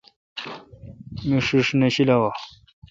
[1.27, 2.27] مہ ݭݭ نہ شیلوں۔